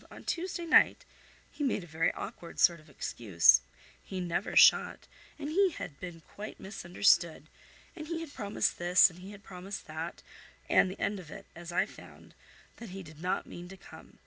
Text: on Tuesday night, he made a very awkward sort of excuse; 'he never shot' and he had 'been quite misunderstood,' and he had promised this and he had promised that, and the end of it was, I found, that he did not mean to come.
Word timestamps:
on 0.09 0.23
Tuesday 0.23 0.65
night, 0.65 1.05
he 1.51 1.63
made 1.63 1.83
a 1.83 1.87
very 1.87 2.11
awkward 2.13 2.59
sort 2.59 2.79
of 2.79 2.89
excuse; 2.89 3.61
'he 4.03 4.19
never 4.19 4.55
shot' 4.55 5.05
and 5.37 5.49
he 5.49 5.69
had 5.69 5.99
'been 5.99 6.21
quite 6.21 6.59
misunderstood,' 6.59 7.45
and 7.95 8.07
he 8.07 8.19
had 8.21 8.33
promised 8.33 8.79
this 8.79 9.11
and 9.11 9.19
he 9.19 9.29
had 9.29 9.43
promised 9.43 9.85
that, 9.85 10.23
and 10.67 10.89
the 10.89 10.99
end 10.99 11.19
of 11.19 11.29
it 11.29 11.45
was, 11.55 11.71
I 11.71 11.85
found, 11.85 12.33
that 12.77 12.89
he 12.89 13.03
did 13.03 13.21
not 13.21 13.45
mean 13.45 13.67
to 13.69 13.77
come. 13.77 14.17